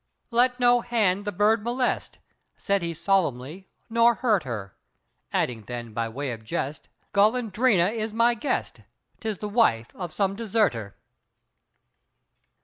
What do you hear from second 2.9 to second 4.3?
solemnly, "nor